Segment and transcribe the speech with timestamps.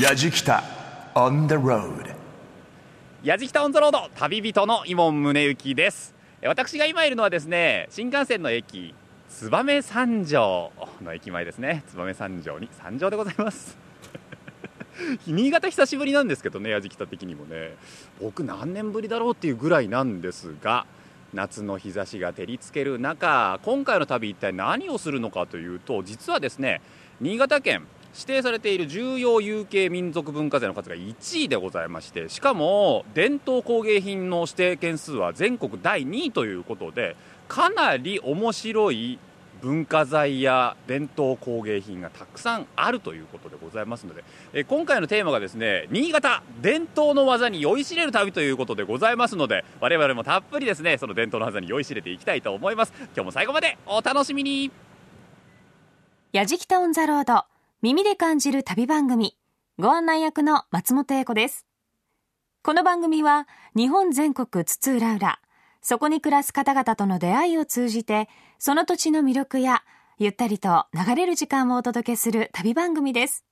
[0.00, 0.64] やじきた
[1.14, 1.92] on the road
[3.22, 6.14] やじきたオンザロード旅人の伊門宗行です。
[6.42, 8.94] 私が今いるのはですね新幹線の駅
[9.28, 11.84] 燕三条の駅前ですね。
[11.94, 13.76] 燕三条に三条でございます。
[15.28, 17.74] 新潟久しぶりなんですけどねやじきた的にもね。
[18.22, 20.86] 僕何年ぶりだろうっていうぐらいなんですが
[21.34, 26.80] 夏の日差しが照りつける中今回の旅一体何をするのかというと実はですね
[27.20, 37.16] 新潟県指定されている重要有形民族文化財の数が1位でございましてしかも伝統工芸品の指定件数は全国第2位ということで
[37.48, 39.18] かなり面白い
[39.60, 52.92] 文化財や伝統工芸品がたくさんあるということでございますのでえ今回のテーマがですね新潟伝統の技に酔いしれる旅ということでございますので我々もたっぷりですねその伝統の技に酔いしれていきたいと思います。
[53.14, 54.70] 今日も最後までお楽しみに。
[56.32, 57.44] やじきたオンザロード
[57.82, 59.38] 耳で感じる旅番組。
[59.78, 61.64] ご案内役の松本英子です。
[62.62, 65.38] この番組は日本全国津々浦々。
[65.80, 69.82] そこに暮らす方々との出会いを通じてその土地の魅力や
[70.18, 73.46] ゆったりと流れる時間をお届けする旅番組です。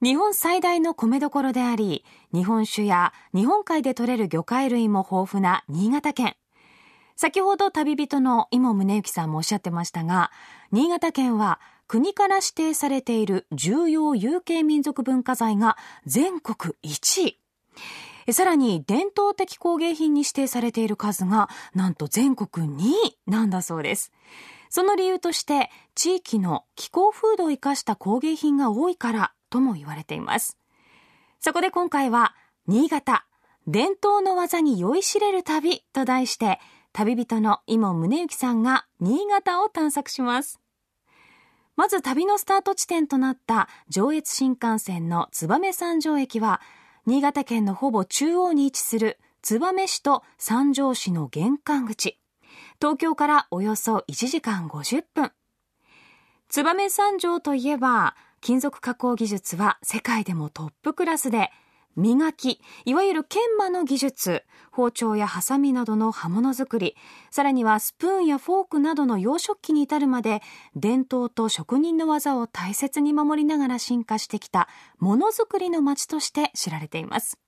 [0.00, 6.36] 日本最大の米どころであり日本酒や日本海で採れる魚介類も豊富な新潟県。
[7.16, 10.30] 先ほど旅人の今宗行さんもおっしゃってましたが
[10.70, 11.60] 新潟県は
[11.94, 17.38] 国から指定されている重要有形民族文化財が全国1
[18.26, 18.32] 位。
[18.32, 24.10] さらに伝統的工芸品に指定されている数がなんと全国2位なんだそうです。
[24.70, 30.58] その理由として地域の気候風土を生かした工芸品が多いからとも言われています。
[31.38, 32.34] そこで今回は
[32.66, 33.24] 新潟
[33.68, 36.58] 伝統の技に酔いしれる旅と題して
[36.92, 40.58] 旅人の今宗行さんが新潟を探索します。
[41.76, 46.60] まず旅のスタート地点となった上越新幹線の燕三条駅は、
[47.06, 52.18] 新潟県のほぼ中央に位置する燕市と三条市の玄関口。
[52.80, 55.32] 東京からおよそ1時間50分。
[56.48, 61.50] 燕三条といえば、金属加工技術は世界でもトップクラスで、
[61.96, 66.96] 磨き、いわゆる研磨の技術、包丁やハサミなどの刃物作り、
[67.30, 70.42] さらにはスプーンやフォークなどの洋食器に至るまで、
[70.74, 74.68] 伝統と職人の技を大切に守りながら進化してきた
[74.98, 77.38] ものづくりの街として知られています。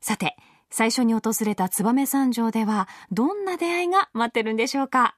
[0.00, 0.36] さて、
[0.70, 5.16] 最初に訪れた燕三条では、どんな出会いが待ってるんでしょうか？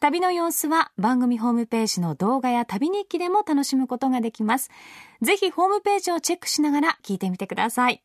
[0.00, 4.70] 旅の様子は番組ホームページの動画や旅日記でも楽しむことができます。
[5.20, 8.02] ぜひホームページをチェックしながら聞いてみてください。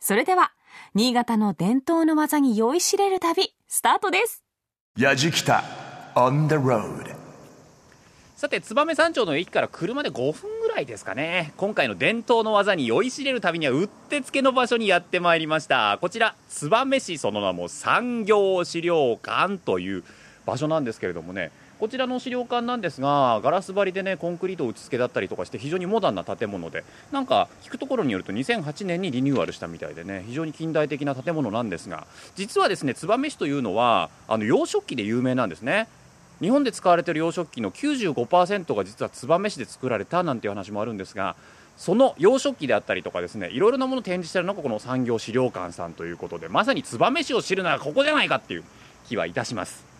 [0.00, 0.52] それでは、
[0.94, 4.42] 新潟の伝統の技に酔いしれる旅、スタートです。
[4.98, 5.62] やじきた
[6.14, 7.14] on the road
[8.36, 20.04] さて燕三条の駅から車で5分ぐらいですかね今回の伝統の技に酔いしれる旅にはうってつけの場所にやってまいりましたこちら燕市その名も産業資料館という
[20.46, 32.06] 場所なんですけれどもねこちらの資料館なんですがガラス張りでねコンクリートを打ち付けだったりとかして非常にモダンな建物でなんか聞くところによると2008年にリニューアルしたみたいでね非常に近代的な建物なんですが
[32.36, 35.88] 実はですね燕市というのはあの洋食器で有名なんですね。
[36.40, 41.36] 日本で使われている洋食器の95%が実は燕市で作られたなんていう話もあるんですが
[41.76, 48.64] その洋食器であったりとかですねいろいろなものを展示しているのがこの産業資料館さんということでまさに燕市を知るならここじゃないかっていう
[49.08, 49.93] 気はいたします。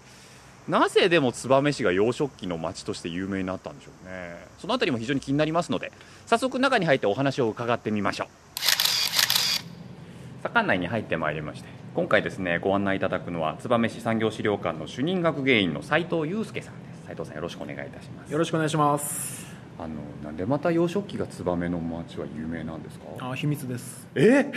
[0.69, 4.37] なぜでも燕市が養殖期の町として有名になったんでしょうね。
[4.59, 5.93] その辺りも非常に気になりますので
[6.27, 8.29] 早速中に入ってお話を伺ってみましょう。
[10.43, 17.07] 館内に入ってまいりまして今回ですねご案内いただくのは燕市産業資料館の主任学芸員の斉藤祐介さんです。
[17.07, 18.31] 斉藤さんよろしくお願いいたします。
[18.33, 19.45] よろしくお願いします。
[19.79, 23.05] あのなんでまた養殖期が燕の町は有名なんですか？
[23.31, 24.07] あ秘密です。
[24.15, 24.51] え？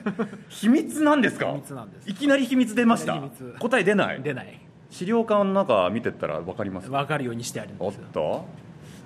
[0.50, 1.46] 秘密なんですか？
[1.52, 2.10] 秘密なんです。
[2.10, 3.14] いきなり秘密出ました。
[3.14, 3.56] 秘密。
[3.60, 4.22] 答え出ない？
[4.22, 4.60] 出ない
[4.94, 6.88] 資料館の中見てったら分かります？
[6.88, 8.44] 分かるようにしてあるんおっと。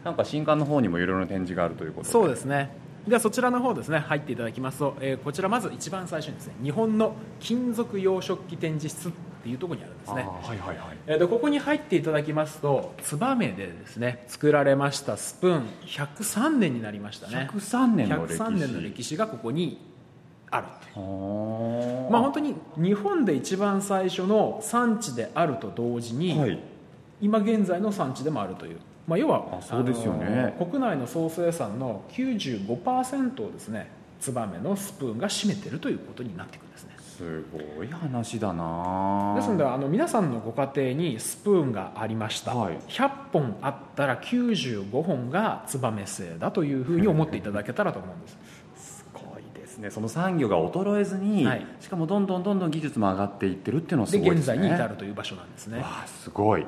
[0.05, 2.13] なんか新館の方にもいろいろな展示があるということで。
[2.13, 2.71] そうですね。
[3.07, 10.27] ではそちらの方ですね入っていただきますと、えーこちらまず一番最初にですね日本の金属洋食器展示室っていうところにあるんですね。
[10.43, 10.97] はいはいはい。
[11.07, 15.67] えーとここに入っていただきますと燕でですね作られましたスプーン。
[15.87, 17.49] 103年になりましたね。
[17.51, 18.43] 103年の歴史。
[18.43, 19.81] 103年の歴史がここに
[20.51, 20.67] ある
[22.11, 26.59] まあ本当に日本で一番最初の産地であると同時に、はい。
[27.21, 30.55] 今現在の産地でもあるという、まあ、要はあそうですよね。
[30.59, 33.91] 国内の総生産の95%をですね
[34.21, 36.97] 燕のスプーンが占めてるということになってくるんですね。
[37.19, 37.45] す
[37.77, 39.35] ごい話だな。
[39.37, 42.79] ですのであの皆さんのご家庭にスプーンがありました、はい。
[42.89, 48.39] 100本あったら95本が燕製だというふうに思っていただけたらと思うんです
[49.79, 51.67] ですねその産業が衰えずに、はい。
[51.81, 54.55] しかもどんどんどんどん技術も上がっていってるっていうのはすでごいですね。
[54.55, 55.79] 現在に至るという場所なんですね。
[55.79, 56.67] わあすごい。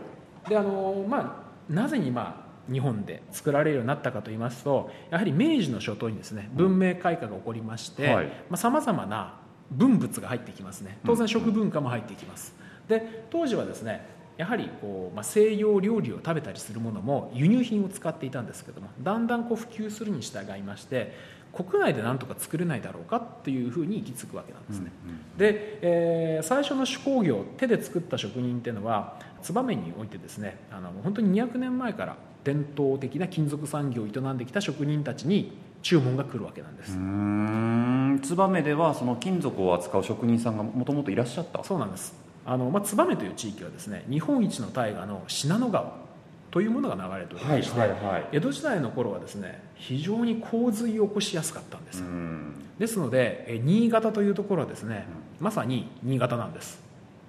[0.48, 8.32] であの、まあ、なぜ今日本で作られるようになったかといいますとやはり明治の初頭にですね文明開化が起こりましてはい。
[8.54, 9.34] さまざ、まな
[9.70, 10.98] 文物が入ってきますね。
[11.04, 12.54] 当然食文化も入ってきます、
[12.88, 14.04] で当時はですね
[14.36, 21.14] やはりこう、まあ、西洋料理を食べたりするものも輸入品を使っていたんですけどもだんだんこう普及するに従いまして
[21.52, 24.90] 国内でなんとか作れないだろうかっていうふうに行き着くわけなんですね、
[25.36, 38.20] で、えー最初の手工業手で作った職人っていうのは燕においてですねあの本当に200年前から伝統的な金属産業を営んできた職人たちに注文が来るわけなんです、うーん。
[38.22, 41.64] 燕ではその金属を扱う職人さんがもともといらっしゃった。
[41.64, 42.14] そうなんです。
[42.46, 45.92] あの、まあ、燕という地域はですね日本一の大河の信濃川
[46.50, 48.28] というものが流れておりまして、はい。
[48.32, 52.54] 江戸時代の頃はですね非常に洪水を起こしやすかったんです、うん。
[52.78, 55.06] ですのでえ新潟というところはですね、
[55.40, 56.78] まさに新潟なんです、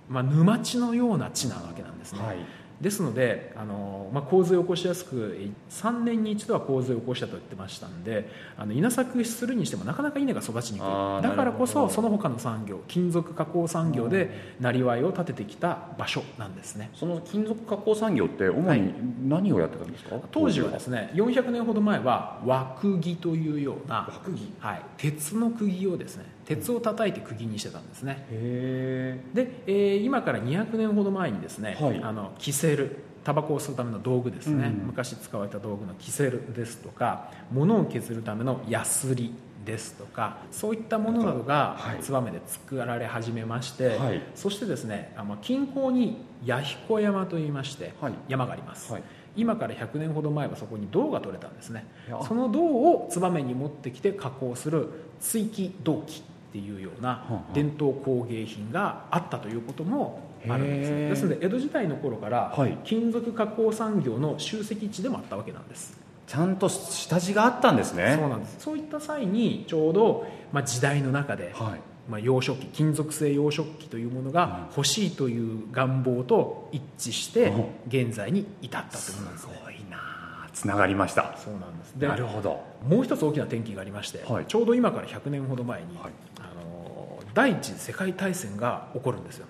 [0.09, 2.37] まあ、沼地のような地なわけなんですね、はい
[2.81, 10.85] ですのであの、まあ、洪水を起こしやすくえ3年に一度は洪水を起こしたと言ってましたんであの稲作するにしてもなかなか稲が育ちにくい。
[11.21, 16.89] だからこそその他の産業金属加工産業でなりわいを立ててきた場所なんですね。
[16.95, 18.93] その金属加工産業って主に
[19.29, 24.51] 何をやってたんですか、当時はですね400年ほど前は枠木というような枠木。
[24.59, 26.25] はい、鉄の釘をですね
[26.55, 28.25] 鉄を叩いて釘にしてたんですね。
[28.29, 32.01] へで、えー今から200年ほど前にですね、はい。
[32.03, 39.33] あのキセルタバコを吸うための道具ですね、うん昔使われた道具のキセルですとか物を削るためのヤスリ
[39.63, 42.03] ですとかそういったものなどがはい。
[42.03, 44.21] 燕で作られ始めまして、はい。
[44.35, 48.13] そしてですねあの近郊に弥彦山といいまして、はい。
[48.27, 49.03] 山があります、はい。
[49.37, 51.85] 今から100年ほど前はそこに銅が取れたんですね。
[52.27, 54.89] その銅を燕に持ってきて加工する
[55.21, 60.19] 追記銅器っていうようなはあ伝統工芸品があったということも
[60.49, 60.91] あるんです。
[60.91, 62.77] へえですので江戸時代の頃からはい。
[62.83, 68.17] 金属加工産業の集積地でもあったわけなんです、ちゃんと下地があったんですね。
[68.19, 68.55] そうなんです。
[68.59, 71.79] そういった際にちょうど、まあ、時代の中で、はい。
[72.09, 77.65] まあ、洋食器金属製洋食器というものが欲しいという願望と一致してうん。
[77.87, 79.53] 現在に至ったということなんですね。
[79.53, 80.10] すごいな
[80.53, 81.35] つながりました。
[81.37, 81.93] そうなんです。
[81.93, 82.61] でなるほど。
[82.87, 84.45] もう一つ大きな転機がありまして、はい。
[84.45, 86.11] ちょうど今から100年ほど前に、はい。
[86.39, 89.47] あの第一次世界大戦が起こるんですよ。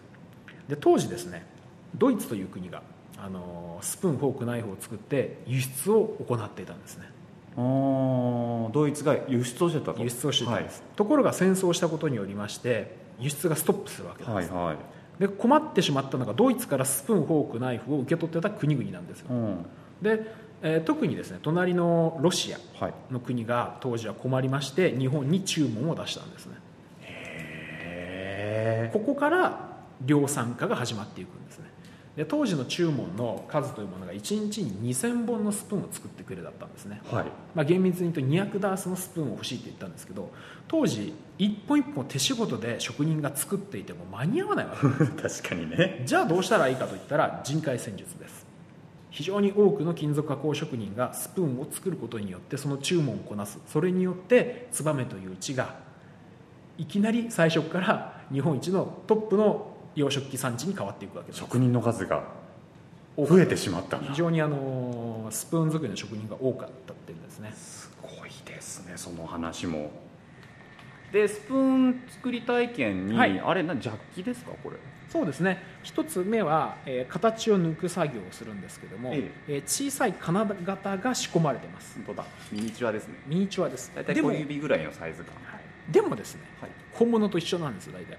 [0.67, 1.45] で当時ですね
[1.95, 2.83] ドイツという国が
[3.17, 7.09] あのスプーンフォークナイフを作って輸出を行っていたんですね。
[7.57, 10.01] ドイツが輸出をしてたと。
[10.01, 14.77] 輸出をしていたんです、ところが戦争をしたことによりまして輸出がストップするわけです、はいはいはい。
[15.19, 19.27] で困ってしまったのがドイツからスプーンフォークナイフを受け取ってた国々なんですよ。
[19.29, 19.65] うん。
[20.01, 22.93] で、えー特にですね隣のロシアはい。
[23.11, 26.55] の国が当時は困りまして日本に注文を出したんですね。
[27.01, 29.71] へここから
[30.05, 31.71] 量産化が始まっていくんですね。
[32.15, 37.25] で当時の注文の数というものが1日に2000本のスプーンを作ってくれだったんですね、はい。
[37.55, 40.29] まあ、厳密に言うと200ダースのスプーンを欲しいって言ったんですけど
[40.67, 45.39] 当時一本一本手仕事で職人が作っていても間に合わないわけです。
[45.41, 46.03] 確かにね。
[46.05, 48.40] じゃあどうしたらいいかといったら人海戦術です
[49.11, 53.59] 非常に多くの金属加工職人がスプーンを作ることによってその注文をこなす。
[53.67, 55.75] それによって燕という地が
[56.77, 61.39] いきなり最初から日本一のトップの洋食器産地に変わっていくわけです。
[61.39, 62.23] 職人の数が
[63.17, 67.51] 増えてしまった非常にあのスプーン作りの職人が多かったっていうんですね。
[67.53, 69.91] すごいですねその話も
[71.11, 73.39] でスプーン作り体験に、はい。
[73.39, 74.77] あれなジャッキですかこれ？
[75.09, 75.61] そうですね。
[75.83, 79.57] 一つ目は、えー形を抜く作業をするんですけども、ええ。
[79.57, 81.95] ー小さい金型が仕込まれてます。
[82.05, 82.27] 本当だ。
[82.51, 83.15] ミニチュアですね。
[83.27, 83.91] ミニチュアです。
[83.93, 85.33] 大体小指ぐらいのサイズ感。
[85.43, 85.91] はい。
[85.91, 86.69] でもですねはい。
[86.93, 88.17] 本物と一緒なんですよ大体。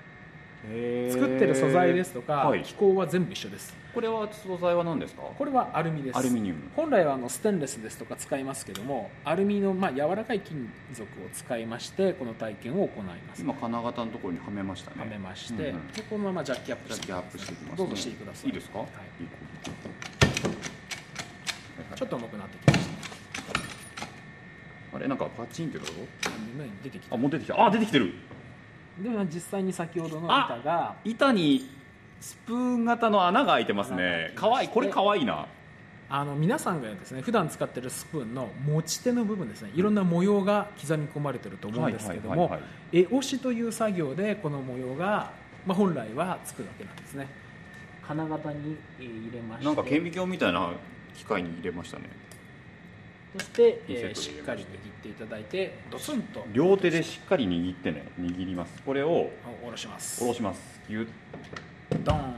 [1.11, 2.63] 作ってる素材ですとか、はい。
[2.63, 5.23] 機構は全部一緒ですこれは素材は何ですか？
[5.23, 6.19] これはアルミです。
[6.19, 6.61] アルミニウム。
[6.75, 13.43] 本来はあのステンレスですとか使いますけどもアルミのまあ柔らかい金属を使いましてこの体験を行います。
[13.43, 15.01] 今金型のところにはめましたね。
[15.01, 15.89] はめまして、うんうん。
[15.93, 18.47] でこのままジャッキアップしてジャッキアップしていきます、ね、どうぞしてください。
[18.47, 18.89] いいですか、はい。
[21.95, 22.89] ちょっと重くなってきまし
[24.95, 25.07] あれ？
[25.09, 27.15] なんかパチンってとこた目に出てきた。
[27.15, 27.63] あもう出てきた。
[27.63, 28.15] あ出てきてる。
[29.03, 31.82] でも実際に先ほどの板が板に
[32.23, 34.33] スプーン型の穴が開いてますね。
[34.37, 34.69] かわいい。
[34.69, 35.47] これかわいいな。
[36.09, 39.73] あの皆さんがですね普段使ってるスプーンの持ち手の部分ですね。
[39.75, 42.59] いろんな模様が刻み込まれてると思うんですけども
[42.93, 45.33] 絵押しという作業でこの模様が
[45.67, 47.29] まあ、本来はつくわけなんですね。
[48.07, 49.65] 金型にえー入れまして。
[49.65, 50.73] なんか顕微鏡みたいな
[51.17, 52.05] 機械に入れましたね。
[53.35, 54.69] そして、えーしっかり握っ
[55.03, 56.45] ていただいてドスンと。
[56.53, 58.83] 両手でしっかり握ってね握ります。
[58.85, 59.31] これを
[59.63, 60.19] 下ろします。
[60.21, 60.81] 下ろします。
[60.89, 61.09] ギュッ
[62.05, 62.35] ドーン。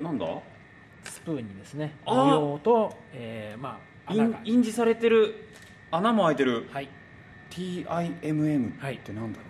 [0.00, 0.26] おなんだ？
[1.04, 5.48] スプーンにですね模様と、えーまあ、穴が印字されてる
[5.90, 6.66] 穴も開いてる。
[6.72, 6.88] はい。
[7.50, 8.94] TIMM はい。
[8.96, 9.44] ってなんだろ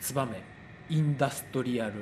[0.00, 0.42] ツバメ。
[0.90, 1.94] インダストリアル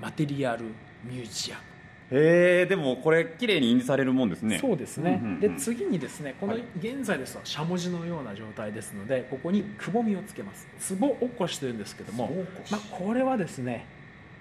[0.00, 0.64] マテリアル
[1.04, 1.62] ミュージアム。
[2.10, 4.58] うへえでもこれ綺麗に印字されるもんですね。
[4.58, 5.40] そうですね、うんうんうん。
[5.40, 6.62] で次にですねこのはい。
[6.78, 10.68] 現在ですとしゃもじのような状態ですのでここにくぼみをつけます。
[10.78, 12.30] つぼ起こしというんですけども
[12.70, 13.86] まあ、これはですね、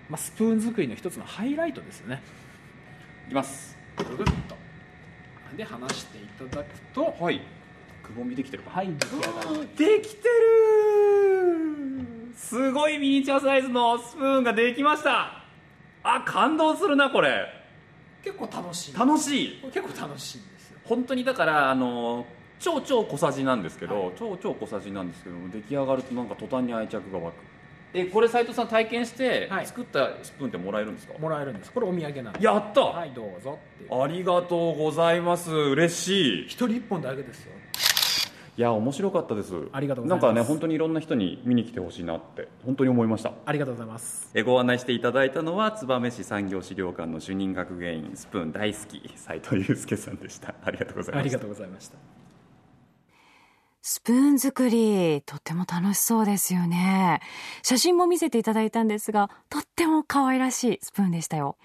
[0.10, 2.22] まあ、スプーン作りの一つのハイライトですよね。
[3.28, 3.78] いきます。
[3.98, 4.56] ぐるっと。
[5.58, 7.16] で離していただくと。
[7.20, 7.42] はい。
[8.04, 8.72] くぼみできてるか。
[8.72, 8.88] はい。
[8.88, 9.28] 出来上が
[9.62, 10.34] りできてる
[12.36, 15.44] すごいミニチュアサイズのスプーンができました。
[16.04, 17.48] あ感動するなこれ。
[18.24, 18.94] 結構楽しい。
[18.94, 19.62] 楽しい。
[19.74, 20.80] 結構楽しいんですよ。
[20.84, 22.28] 本当にだからあの
[22.60, 24.14] 超超小さじなんですけど、はい。
[24.18, 27.36] 超超小さじなんですけども出来上がるとなんか途端に愛着が湧く
[27.96, 29.66] えこれ斉藤さん体験してはい。
[29.66, 31.72] 作ったスプーンってもらえるんですか、もらえるんです。
[31.72, 32.46] これお土産なんです。
[32.46, 34.02] やった、はいどうぞっていう。
[34.02, 35.52] ありがとうございます。
[35.52, 36.46] 嬉しい。
[36.48, 37.54] 一人一本だけですよ。
[38.58, 39.54] いや面白かったです。
[39.74, 40.26] ありがとうございます。
[40.26, 43.34] なんかね本当にいろんな人に見に来てほしいなって本当に思いました。
[43.46, 44.32] ありがとうございます。
[44.34, 50.56] えご案内していただいたのは燕市産業資料館の主任学芸員スプーン大好き斉藤祐介さんでした。
[50.64, 51.20] ありがとうございました。
[51.20, 52.15] ありがとうございました
[53.88, 57.22] スプーン作り、とっても楽しそうですよね。
[57.62, 61.56] 写真も見せていただいたんですが、とっても可愛らしいスプーンでしたよ。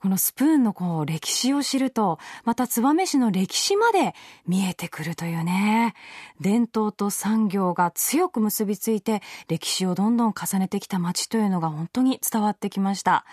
[0.00, 4.16] このスプーンのこう歴史を知ると、また燕市の歴史まで
[4.48, 5.94] 見えてくるというね。
[6.40, 13.24] 伝統と産業が強く結びついて、歴史をどんどん重ねてきた町というのが本当に伝わってきました。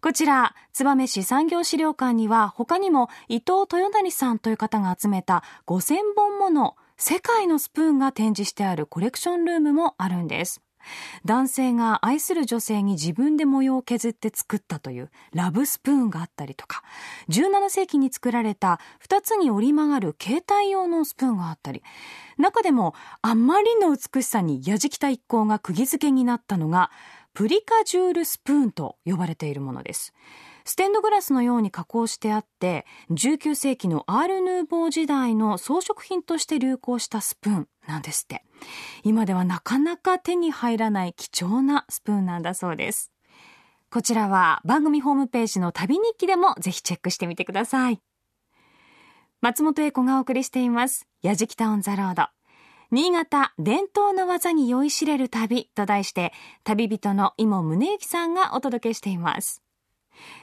[0.00, 10.62] こちら、燕市産業資料館には他にも伊藤豊成さんという方が集めた5000本もの世界のスプーンが展示してあるコレクションルームもあるんです。
[11.24, 16.82] 男性が愛する女性に自分で模様を削って作ったというラブスプーンがあったりとか、
[17.28, 21.82] 17世紀に作られた2つに折り曲がる携帯用のスプーンがあったり、
[22.38, 26.90] 中でもあまりの美しさに矢敷田一行が釘付けになったのが、
[27.34, 30.14] プリカジュールスプーンと呼ばれているものです。
[30.66, 38.44] ステンドグラスのように加工してあって、19世紀のアール・ヌーボー時代の装飾品として流行したスプーンなんですって。
[39.04, 43.12] 今ではなかなか手に入らない貴重なスプーンなんだそうです。
[43.92, 48.00] こちらは番組ホームページの旅日記でもぜひチェックしてみてください。
[49.40, 51.06] 松本英子がお送りしています。
[51.22, 52.26] やじきたオンザロード。
[52.90, 56.32] 新潟伝統の技に酔いしれる旅と題して、
[56.64, 59.62] 旅人の今宗行さんがお届けしています。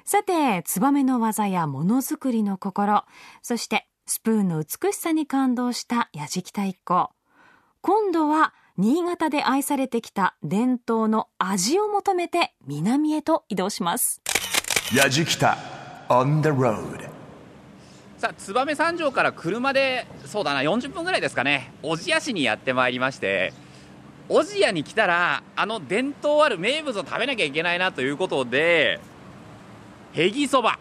[0.06, 3.04] さて、ツバメの技やものづくりの心、
[3.42, 7.12] そしてスプーンの美しさに感動した矢敷太一行。
[7.82, 14.22] 今度は新潟で愛されてきた伝統の味を求めて南へと移動します。
[14.92, 15.56] Yajikita
[16.10, 17.10] on the road.
[18.18, 23.54] さあ燕三条から車でそうだな40分ぐらいですかね小千谷市にやってまいりまして
[24.30, 29.02] 小千谷に来たらあの伝統ある名物を食べなきゃいけないなということで
[30.16, 30.78] へぎそば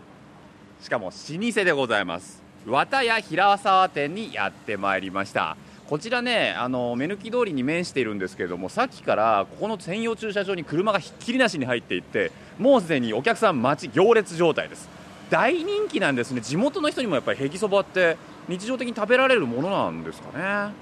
[0.82, 2.42] しかも老舗でございます。
[2.66, 5.56] 綿屋平沢店にやってまいりました。
[5.88, 14.90] こちらねあの目抜き通りに面しているんですけれどもさっきからここの専用駐車場に車がひっきりなしに入っていってもうすでにお客さん待ち行列状態です。
[15.30, 16.42] 大人気なんですね。
[16.42, 20.74] 地元の人にもやっぱりへぎそばって日常的に食べられるものなんですかね。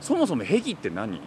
[0.00, 1.20] そもそもへぎって何、うん、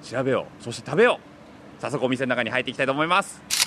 [0.00, 0.62] 調べよう。
[0.62, 1.82] そして食べよう。
[1.82, 3.57] 早速お店の中に入っていきたいと思います。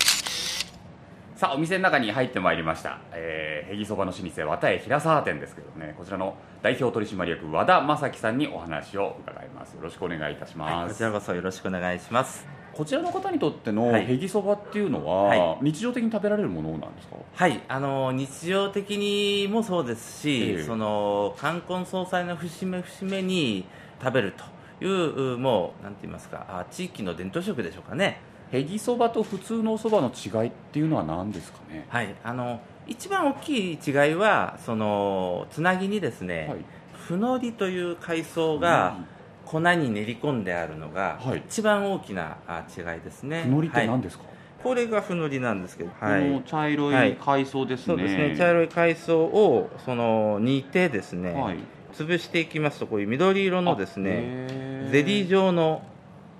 [1.42, 5.92] さあお店の中に入ってまいりました、えー、へぎそばの老舗綿江平沢店ですけどね。
[5.98, 9.72] こちらの代表取締役和田正樹さんにお話を伺います。
[9.72, 12.46] よろしくお願いいたします、はい、こちらこそよろしくお願いします。
[12.72, 14.06] こちらの方にとってのはい。
[14.08, 15.58] へぎそばっていうのは、はい。
[15.62, 17.16] 日常的に食べられるものなんですか？
[17.34, 20.62] はいあの日常的にもそうですし、ええ。
[20.62, 23.64] その冠婚葬祭の節目節目に
[24.00, 24.32] 食べる
[24.80, 28.20] というもうなんて言いますかあ地域の伝統食でしょうかね
[28.52, 31.86] へぎそばと普通のおそばの違いっていうのは何ですかね？
[31.88, 36.58] はいあの一番大きい違いはそのつなぎにですね、はい。
[36.92, 38.96] ふのりという海藻が
[39.44, 41.42] 粉に練り込んであるのが、はい。
[41.46, 43.44] 一番大きなあ違いですね。
[43.44, 43.86] ふのりってはい。
[43.86, 44.24] 何ですか、
[44.62, 47.12] これがふのりなんですけど、この茶色はい。
[47.12, 48.36] い海藻ですね、そうですね。
[48.36, 51.58] 茶色い海藻をその煮てですね、はい。
[51.94, 55.82] 潰していきますとこういう緑色のですねねゼリー状の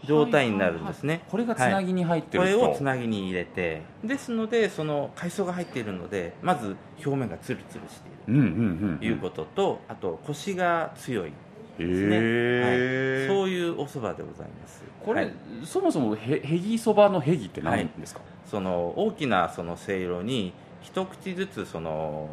[0.04, 3.82] 状態になるんですね、これがつなぎに入ってると、これをつなぎに入れて。
[4.04, 9.04] ですのでその海藻が入っているのでまず表面がツルツルしていると。
[9.04, 11.32] いうことと、あとコシが強い
[11.78, 14.82] へですね、え、はい、そういうお蕎麦でございます。
[15.04, 15.32] これ、はい。
[15.64, 22.28] そもそもへへぎそばのへぎって何ですか、その大きなそのせいろに一口ずつその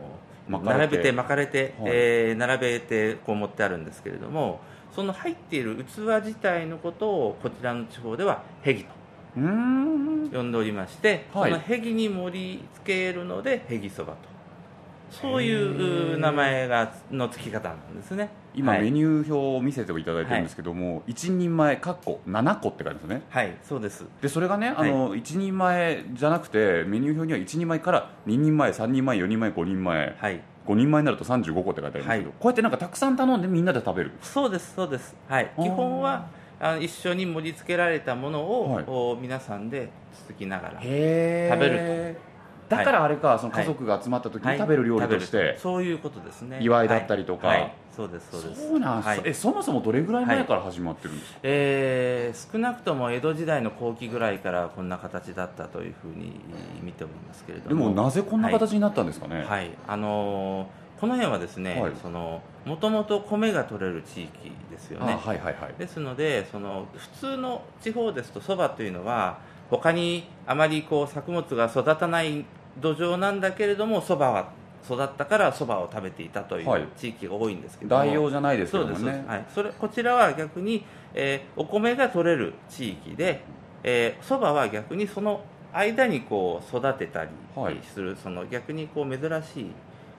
[0.48, 1.92] 並べて巻かれて、はい。
[1.92, 4.60] えー並べてこう持ってあるんですけれども
[5.00, 8.90] その入っている器自体のことをこちらの地方ではへぎと
[9.34, 11.52] 呼んでおりまして、はい。
[11.52, 14.20] そのへぎに盛り付けるのでへぎそばと。
[15.10, 18.30] そういう名前がの付き方なんですね。
[18.54, 18.82] 今、はい。
[18.82, 23.22] メニュー表を見せていただいてるんですけども、一人前かっこ7個って書いてますね。
[23.30, 24.06] はいそうです。
[24.22, 30.18] でそれがねあの、一人前じゃなくてメニュー表には1人前から2人前3人前4人前5人前。
[30.20, 32.24] はい5人前になると35個って書いてあるんですけど、はい。
[32.26, 34.12] こうやってなんかたくさん頼んでみんなで食べる。
[34.22, 35.16] そうですそうです。
[35.28, 35.52] はい。
[35.60, 36.28] 基本は
[36.60, 38.84] あの一緒に盛り付けられたものを、はい。
[38.86, 42.18] お皆さんでつつきながらへ食べる
[42.70, 46.60] だからあれか、その家族が集まった時に食べる料理として、そういうことですね。
[46.62, 47.48] 祝いだったりとか。
[47.48, 47.62] はい。
[47.62, 47.74] はい。
[47.96, 48.70] そうですそうです。
[48.70, 49.22] そうなんです、はい。
[49.26, 56.40] えそもそもどれぐらい前から始まってるんですか、えー少なくとも江戸時代の後期ぐらいからこんな形だったというふうに
[56.82, 59.72] 見ておりますけれどでももなぜこんな形になったんですかね、はい、はい。
[59.88, 61.94] あのーこの辺はですね、はい。
[62.02, 65.74] そのもともと米が取れる地域ですよあねはいはいはい。
[65.80, 72.46] ですのでその普通の地方ですとそばというのは他にあまりこう作物が育たない
[72.78, 74.50] 土壌なんだけれどもそばは
[74.86, 76.84] 育ったからそばを食べていたといはい。
[76.84, 80.84] う地域が多いんですけども、代用じゃないですけそうです、どもねはい、それこちらは逆に、
[81.14, 83.44] えーお米が取れる地域で
[84.22, 85.42] そば、は逆にその
[85.74, 87.78] 間にこう育てたりはい。
[87.84, 89.72] する、その逆にこう珍しい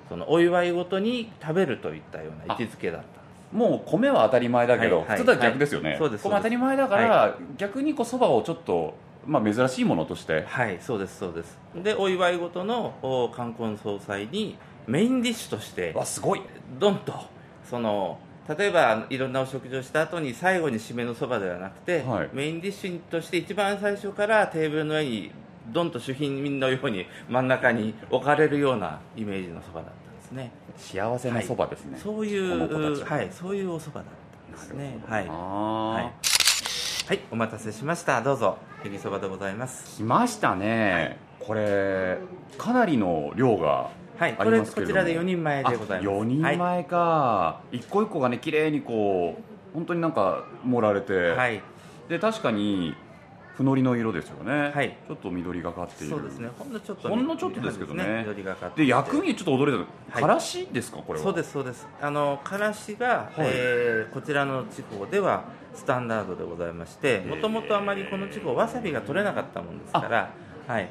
[0.08, 3.20] そのお祝いごとに食べるといったような位置づけだった
[3.56, 6.24] もう米は当たり前だけど、はいはい普通とは逆ですよね、はいそうです。
[6.24, 8.94] 米当たり前だから、逆にこうそばをちょっと、
[9.26, 10.44] まあ、珍しいものとして。
[10.46, 11.58] はいそうですそうです。
[11.74, 16.42] でお祝いごとのお冠婚葬祭にメインディッシュとしてわすごい。
[16.78, 17.14] ドンと
[17.64, 22.30] その例えばいろんなお食事をした後に最後に締めのそばではなくて、はい。
[22.32, 25.30] メインディッシュとして一番最初からテーブルの上に
[25.68, 30.50] ドンと主品のように真ん中に置かれるようなイメージのそばだったんですね。
[30.76, 33.22] 幸せなそばですね、そういこの子たうちは。
[33.22, 34.08] いそういうおそばだっ
[34.46, 34.98] たんですね。
[35.06, 35.26] はい。
[35.28, 35.32] あ
[37.10, 38.22] はい、はい、お待たせしました。
[38.22, 38.56] どうぞ。
[38.84, 39.96] ヘビそばでございます。
[39.96, 42.18] ー来ましたね、これ
[42.56, 45.00] かなりの量がはいありますけれども。
[45.00, 46.08] これこちらで4人前でございます。
[46.08, 46.56] 4人はい。
[46.56, 51.60] 前か、一個一個がね綺麗にこう本当になんか盛られて、はい。
[52.08, 52.94] で確かに
[53.56, 54.96] ふのりの色ですよね、はい。
[55.08, 56.14] ちょっと緑がかっている。
[56.14, 56.48] そうですね。
[56.56, 58.20] ほんのちょっとほんのちょっとですけどね。
[58.20, 60.22] 緑がかってで薬味ちょっと驚いたの、はい。
[60.22, 61.24] からしですかこれは。
[61.24, 61.88] そうですそうです。
[62.00, 63.48] あのからしが、はい。
[63.48, 70.30] えーこちらの地方ではスタンダードでございましてもともとあまりこの地方わさびが取れなかったもんですから
[70.66, 70.90] はい。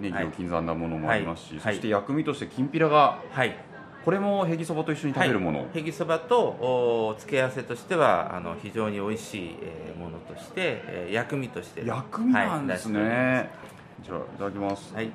[0.00, 1.74] ネギを刻んだものもありますし、はい。
[1.74, 3.56] そして薬味としてきんぴらがはい。
[4.04, 13.50] これもへぎそばと一緒に食べるもの、はい、へぎそばとお付け合わせとしてはあの非常に美味しい、えーものとして、えー薬味として薬味なんですね、はい
[14.02, 15.10] じゃあいただきます、はい。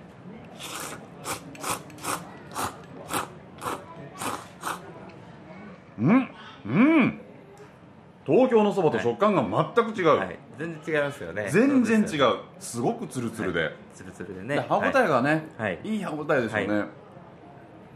[6.00, 6.30] うん
[6.66, 7.22] うん
[8.26, 9.42] 東京のそばと食感が
[9.76, 11.50] 全く違う、はい、全然違いますよね。
[11.52, 12.38] 全然違う。
[12.60, 14.56] すごくツルツルで、つるつるでね。
[14.56, 15.80] で歯応えがね、はい。
[15.84, 16.86] い、い歯応えですよね、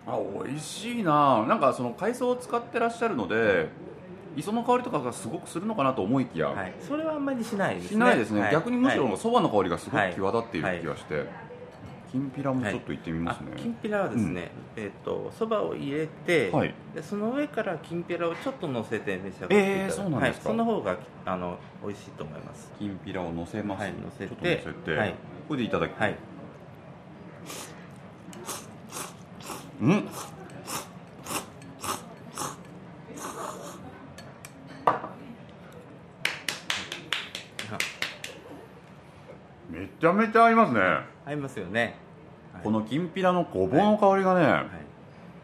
[0.06, 1.46] あ美味しいな。
[1.48, 3.70] なんかその海藻を使ってらっしゃるので
[4.36, 7.90] 磯の香りとかがすごくするのかなと思いきや、はい、それはあんまりしないですね。
[7.90, 8.52] しないですね、はい。
[8.52, 9.18] 逆にむしろはい。
[9.18, 11.26] そばの香りがすごはいく際立っている気がして、
[12.12, 12.96] きんぴらもちょっとい。
[12.96, 16.74] ってみますね、あきんぴらはですね、えっ、とそばを入れて、はい。
[16.96, 20.50] でその上からきんぴらをちょっと乗せて召し上がっていただく、えーそうなんですか？
[20.50, 22.72] はい、その方があの美味しいと思います。
[22.80, 25.16] きんぴらを乗せます、はい乗せて乗せて、はい。
[25.48, 26.16] これでいただき、はい。
[29.82, 30.08] うん。
[39.70, 40.80] めちゃめちゃ合いますね、
[41.28, 41.96] 合いますよね、
[42.54, 42.64] はい。
[42.64, 44.66] このきんぴらのごぼうの香りがね、はい、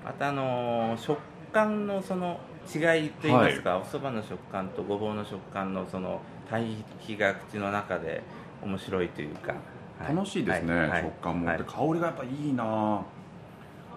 [0.05, 1.19] またあのー食
[1.51, 2.39] 感のその
[2.73, 6.65] 違いといいますか、お蕎麦の食感とごぼうの食感のその対
[6.99, 8.23] 比が口の中で
[8.63, 9.53] 面白いというか、
[9.99, 10.15] はい。
[10.15, 10.89] 楽しいですね、はい。
[10.89, 11.03] はい。
[11.03, 11.57] 食感も、はい。
[11.57, 13.01] で香りがやっぱいいな。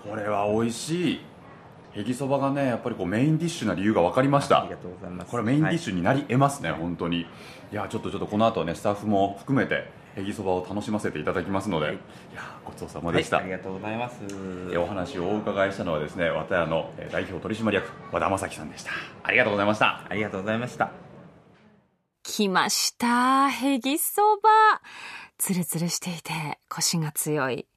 [0.02, 1.20] これは美味しい。
[1.94, 4.62] へぎそばがねやっぱりこうメインディッシュな理由が分かりました。
[4.62, 5.30] ありがとうございます。
[5.30, 7.20] これメインディッシュになり得ますね、本当に。
[7.20, 7.26] い
[7.72, 11.98] やちょっとちょっとこの後はねスタッフも含めてへぎそばを楽しませていただきますので、はいい、
[12.34, 14.16] やごちそうさまはいでした、ありがとうございます
[14.72, 21.06] えお話をお伺いしたのはですね綿屋のえ代表取締役和田正樹さんでしたありがとうございましたありがとうございました
[22.26, 23.48] 聞来ました。
[23.48, 24.82] ヘギそば。
[25.38, 27.68] つるつるしていて、コシが強い。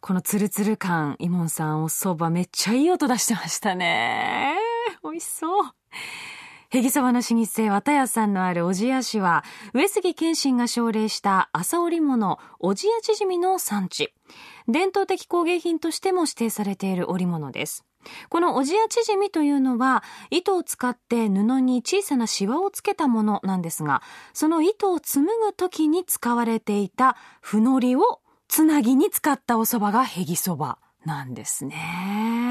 [0.00, 4.56] このつるつる感、イモンさんお蕎麦めっちゃいい音出してましたね。
[5.04, 5.64] 美味しそう。
[6.70, 9.42] ヘギそばの老舗、綿屋さんのある小千谷市は、
[9.74, 14.14] 上杉謙信が奨励した朝織物、小千谷縮みの産地。
[14.68, 17.84] 伝統的工芸品としても指定されている織物です。
[18.28, 24.00] この小千谷縮みというのは、糸を使って布に小さなシワをつけたものなんですが、
[24.32, 32.49] その糸を紡ぐ時に使われていたふのりをつなぎに使ったお蕎麦がヘギそばなんですね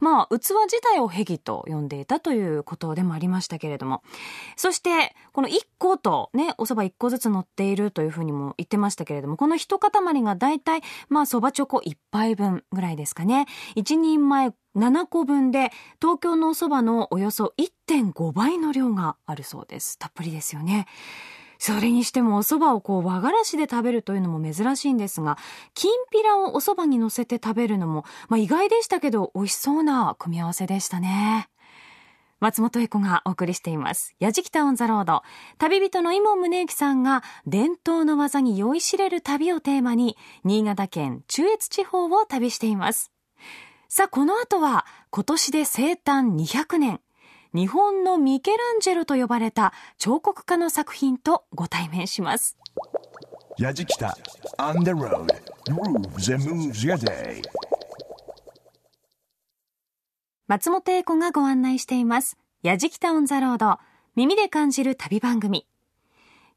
[0.00, 4.02] まあ、器自体をヘギと呼んでいたということでもありましたけれども。
[4.56, 13.46] そして、この1個とね、お蕎麦1個ずつ乗っているというふうにも言ってましたけれども、この一塊がだいたい、まあ、蕎麦チョコ1杯分ぐらいですかね。
[13.76, 19.98] 1人前7個分で、東京のお蕎麦のおよそ1.5倍の量があるそうです。
[19.98, 20.86] たっぷりですよね。
[21.60, 25.36] それにしてもお蕎麦をこう和がらしで食べるというのも珍しいんですが、
[25.74, 31.50] きんぴらをお蕎麦に乗せて食べるのも、まあ意外でしたけど美味しそうな組み合わせでしたね。
[32.40, 34.14] 松本英子がお送りしています。
[34.18, 35.20] やじきたオンザロード。
[35.58, 43.12] 旅人の伊門宗行さんが伝統の技に酔いしれる旅をテーマに、新潟県中越地方を旅しています。
[43.90, 47.00] さあ、この後は今年で生誕200年。
[47.52, 52.56] 日本のミケランジェロと呼ばれた彫刻家の作品とご対面します。
[53.58, 54.12] Yajikita
[54.58, 55.26] on the road.
[55.68, 57.42] Grooves and moves your day.
[60.46, 62.36] 松本英子がご案内しています。
[62.62, 63.78] やじきたオンザロード。
[64.14, 65.66] 耳で感じる旅番組。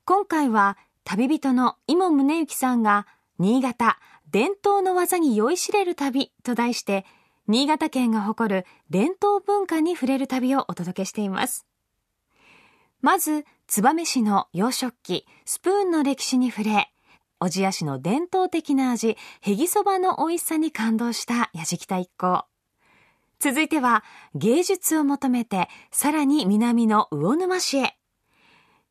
[0.06, 3.08] 今回は旅人の伊門宗行さんが
[3.40, 4.00] 新潟
[4.32, 7.06] 伝統の技に酔いしれる旅と題して
[7.48, 11.66] 新潟県が誇る伝統文化に触れる旅をお届けしています。
[13.02, 16.90] まず、燕市の洋食器、スプーンの歴史に触れ、
[17.40, 22.46] 小千谷市の伝統的な味、へぎそばの美味しさに感動したやじきた一行。
[23.40, 27.98] 続いては、芸術を求めて、さらに南の魚沼市へ。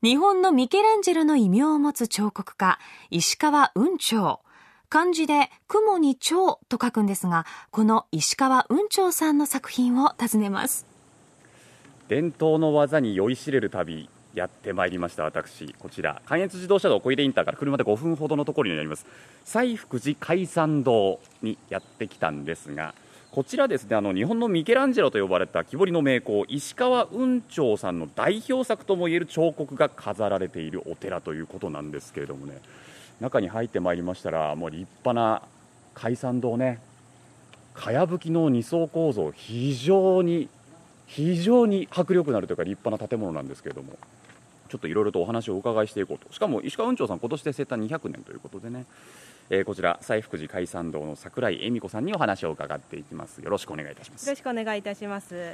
[0.03, 4.43] 日本のミケランジェロの異名を持つ彫刻家、石川雲長。
[4.93, 10.85] 漢字で雲に蝶と書くんですが、この石川雲長さんの作品を訪ねます。
[12.09, 15.75] 伝統の技に酔いしれる旅やってまいりました私。
[15.79, 19.07] こちら関越自動車道小出インターから車で5分ほどのところになります。
[19.47, 22.95] 西福寺海山堂にやってきたんですが
[23.31, 32.61] こちらですねあの日本のミケランジェロと呼ばれた木彫りの名工石川雲長さんの代表作ともいえる彫刻が飾られているお寺ということなんですけれどもね。
[33.23, 35.43] 中に入ってまいりましたらもう立派な
[35.95, 36.81] 海山堂ね。
[37.75, 40.49] かやぶきの二層構造非常に
[41.07, 43.95] 非常に迫力のあるというか立派な建物なんですけれども
[44.69, 46.31] ちょっといろいろとお話をお伺いしていこうと。
[46.33, 48.85] しかも石川雲長さん今年で生誕200年ということでね、
[49.51, 53.39] えーこちら西福寺海山堂の桜井恵美子さんにお話を伺っていきます。
[53.39, 54.27] よろしくお願いいたします。
[54.27, 55.53] よろしくお願いいたします。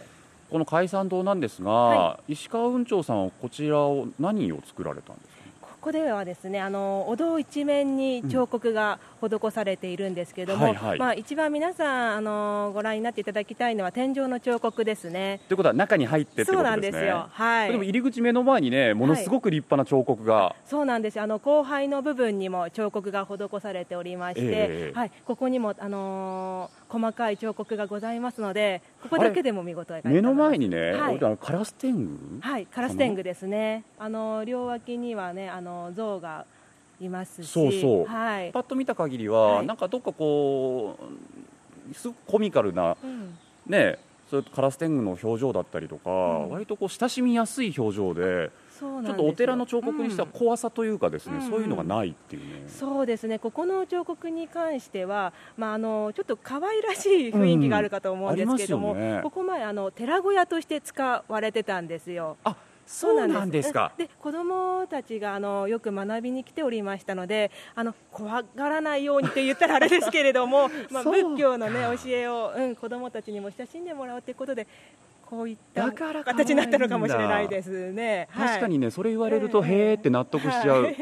[0.50, 5.37] この海山堂なんですが、は石川雲長さんはこちらを何を作られたんですか？
[5.80, 15.40] ここではですね、あのお堂一面に彫刻が施されているんですけれども、はいはいまあ一番皆さんあのご覧になっていただきたいのは天井の彫刻ですね。
[15.46, 17.28] ということは中に入ってってことですねそうなんですよ。
[17.30, 17.70] はい。
[17.70, 21.22] でも入り口目の前にねものすごく立派な彫刻が、そうなんですよ。
[21.22, 31.18] あの後輩の部分にも彫刻が施されておりまして、ええはい、ここにもあのー細かい彫刻がございますので、ここだけでも見事が目の前にね、はい。
[31.18, 33.84] あのカラス天狗、はい、カラス天狗ですね。
[33.98, 36.46] あの両脇にはね、あの像が
[37.00, 38.04] いますし、そうそう。
[38.06, 38.52] はい。
[38.52, 39.66] パッと見た限りは、はい。
[39.66, 40.98] なんかどっかこ
[41.90, 43.38] うすごくコミカルなうん。
[43.66, 43.98] ね
[44.30, 46.50] そういうカラス天狗の表情だったりとか、ん。
[46.50, 50.38] 割とこう親しみやすい表情でちょっとお寺の彫刻にしてはうん。
[50.38, 51.50] 怖さというかですね、うん。
[51.50, 53.38] そういうのがないっていうね、そうですね。
[53.38, 59.00] ここの彫刻に関しては、まああのちょっと可愛らしい雰囲気があるかと思うんですけども、うん。
[59.00, 59.20] ね。
[59.22, 62.36] ここ前あの寺小屋として使われてたんですよ。
[62.44, 62.56] あ
[62.88, 63.92] そうなんですか。
[63.98, 74.66] で子供たちがあのよく学びに来ておりましたのであの怖がらないようにって言ったらあれですけれども、まあ、 仏教の、ね、教えを、うん、子供たちにも親しんでもらうということで
[75.28, 78.28] こういった形になったのかもしれないですね。
[78.30, 78.48] はい。
[78.48, 80.96] 確かにねそれ言われると、ええへーって納得しちゃう、はい。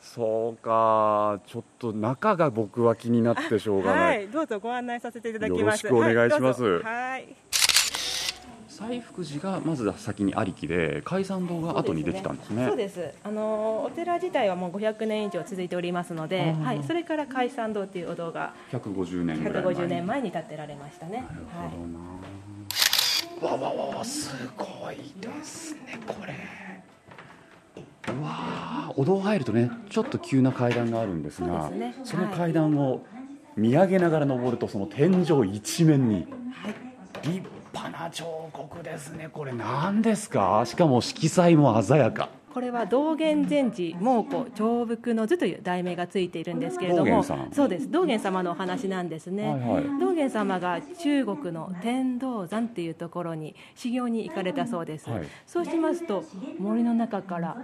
[0.00, 4.26] そうかちょっと中が僕は気になってしょうがな、はい。
[4.26, 5.84] い、どうぞご案内させていただきます。
[5.84, 6.62] よろしくお願いします。
[6.82, 7.34] はい。
[8.68, 12.66] 西福寺がまず先にありきで海山堂が後にできたんですね。
[12.66, 13.14] そうです。
[13.24, 19.80] あのお寺自体はもう500年以上続いておりますので、はい、それから海山堂というお堂が150年ぐらい前に。
[19.80, 21.12] 150年前に建てられましたね。
[21.22, 21.98] なるほどな、
[23.40, 26.34] わわわわすごいですねこれ。
[28.08, 31.94] うわーお堂入るとねちょっと急な階段があるんですがね。
[32.04, 33.04] その階段を
[33.56, 36.26] 見上げながら登るとその天井一面に
[37.22, 37.42] 立
[37.74, 39.52] 派な彫刻ですねこれ。
[39.52, 40.62] 何ですか？
[40.66, 47.90] しかも色彩も鮮やかこれは道元禅師猛虎長福の図という題名がついているんですけれどもそうです。
[47.90, 49.84] 道元様のお話なんですね、はいはい。
[50.00, 55.24] 道元様が中国の天道山っていうところに修行に行かれたそうです、はい。
[55.46, 56.24] そうしますと
[56.58, 57.58] 森の中から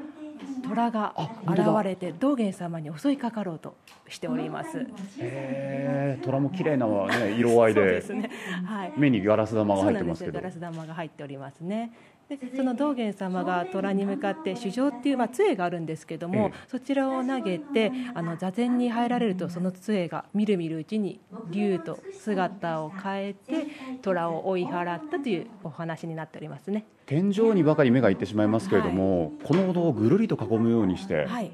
[0.69, 1.15] 虎が
[1.47, 3.75] 現れて道元様に襲いかかろうと
[4.09, 4.79] しております。
[4.79, 4.87] へ
[5.21, 8.31] え虎も綺麗な、ね、色合いでね。
[8.67, 8.93] はい。
[8.99, 10.39] 目にガラス玉が入ってますけど。
[10.39, 11.93] ガラス玉が入っておりますね
[12.37, 16.69] で その道元様が虎に向かって主情っていう、まあ、杖があるんですけども、ええ。
[16.69, 23.67] そちらを投げてあの座禅に入られるとその杖がみるみるうちに竜と姿を変えて
[24.01, 26.85] 虎を追い払ったというお話になっておりますね。
[27.07, 31.51] 天井にばかり目がいってしまいますけれども、このお堂をぐるりと囲むようにして、はい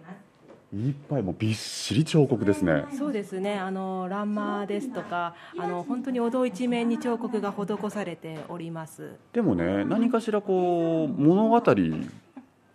[0.75, 9.13] いっぱいもうびっしり彫刻ですねそうですねあの欄間ですとかあの本当にお堂一面に彫刻が施されております。
[9.33, 11.61] でもね何かしらこう物語っ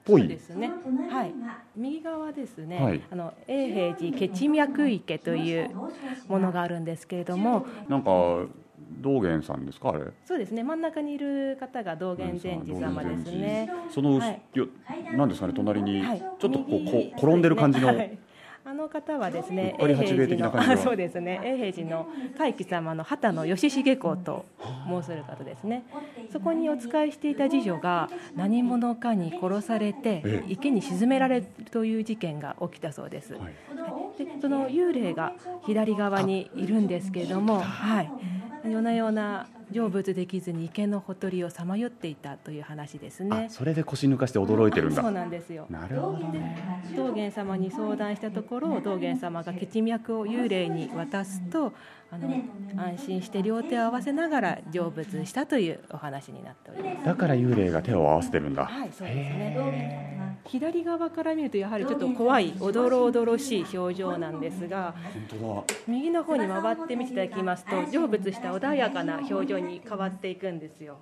[0.05, 0.71] ぽいそうですね。
[1.09, 1.33] はい。
[1.75, 2.81] 右側ですね。
[2.81, 5.69] はいあの永平寺ケチ脈池という
[6.27, 8.09] ものがあるんですけれども、なんか
[9.01, 10.05] 道元さんですかあれ？
[10.25, 10.63] そうですね。
[10.63, 13.69] 真ん中にいる方が道元禅師様ですね。
[13.89, 14.41] その、はい。
[14.53, 14.67] よ
[15.15, 16.19] なんですかね隣にはい。
[16.39, 17.89] ちょっとこうこ転んでる感じの、
[18.65, 20.79] あの方はですね、うっかり八兵衛的な感じの永平寺の。
[20.79, 24.45] あそうですね、永平寺の海貴様の畑野義重公と
[24.87, 25.83] 申する方ですね。
[26.31, 33.33] そこにお仕えしていた次女が何者かに殺されてえ池に沈められるという事件が起きたそうです。
[33.33, 33.53] はい。
[34.17, 35.33] でその幽霊が
[35.65, 38.11] 左側にいるんですけれども、はい、
[38.65, 43.49] 夜な夜な成仏できずに池のほとりをさまよっていたという話ですねあ。
[43.49, 45.65] それで腰抜かして驚いてるんそうだなんですよ。
[45.69, 51.73] なるほどね道元様に相談したところ道元様が血脈を幽霊に渡すと
[52.13, 52.29] あの
[52.77, 57.05] 安心して両手を合わせながら成仏したというお話になっております。
[57.05, 60.37] だから幽霊が手を合わせてるんだ、はい、そうですね。
[60.45, 64.93] 左側から見るとやはりちょっと怖い、おどろおどろしい表情なんですが、
[65.29, 70.97] 本当だ右の方に回ってみていただきますと、成仏した穏やかな表情に変わっていくんですよ。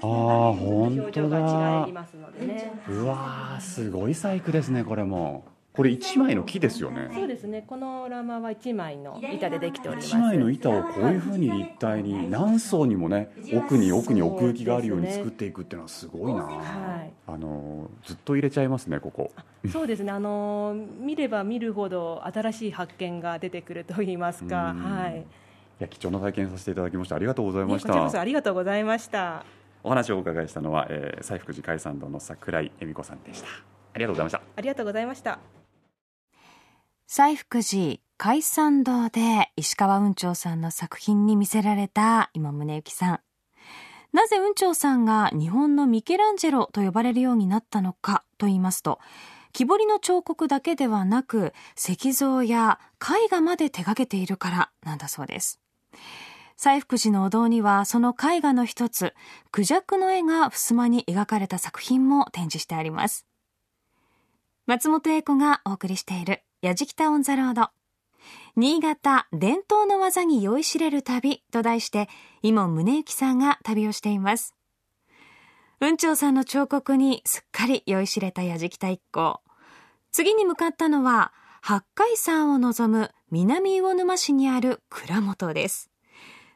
[0.00, 2.72] ああ本表当情が違だいますのでね。
[2.88, 5.44] うわーすごい細工ですねこれも
[5.78, 7.62] これ一枚の木ですよねそうですね。
[7.64, 10.08] このラマは一枚の板でできております。
[10.08, 17.12] 一枚の板をこういうふうに立体に何層にもね奥に奥に奥行きがあるように作っていくっていうのはすごいな、はい。
[17.28, 19.30] あのずっと入れちゃいますねここ
[19.70, 20.10] そうですね。
[20.10, 25.20] あの見れば見るほど新しい発見が出てくると言いますか、うんはい。
[25.20, 25.24] い
[25.78, 29.44] や貴重な体験させていただきましてありがとうございましこちらこそたありがとうございました。
[29.84, 33.46] お話をお伺いしたのは、えー、西福寺海山堂の桜井恵美子さんでした
[33.94, 35.38] ありがとうございましたありがとうございました。
[37.10, 43.20] 西福寺海山堂で石川雲長さんの作品に魅せられた今宗行さん。
[44.12, 48.98] なぜ雲長さんが日本のミケランジェロと呼ばれるようになったのかと言いますと、
[49.54, 55.62] 木彫りの彫刻だけではなく、石像や絵画まで手掛けているからなんだそうです。
[56.58, 59.14] 西福寺のお堂にはその絵画の一つ、
[59.50, 63.24] クジャクの絵が襖に描かれた作品も展示してあります。
[64.66, 67.68] 松本英子がお送りしているやじきたオンザロード。
[68.56, 72.08] 新潟伝統の技に酔いしれる旅と題して、
[72.42, 74.56] 今宗行さんが旅をしています。
[75.78, 79.40] 雲長さんの彫刻にすっかり酔いしれたやじきた一行。
[80.10, 85.90] 次に向かったのは、八海山を望む南魚沼市にある蔵元です。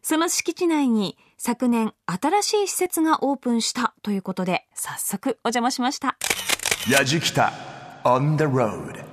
[0.03, 6.17] その敷地内に昨年新しい施設がオープンしたということで、早速お邪魔しました。
[6.91, 7.53] やじきた
[8.03, 9.12] on the road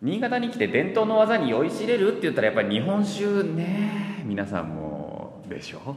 [0.00, 5.96] 新潟に来て伝統の技に酔いしれるって言ったらやっぱり日本酒ね皆さんもでしょ？